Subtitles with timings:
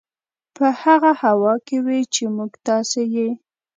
[0.55, 3.29] په هغه هوا کې وي چې موږ تاسې یې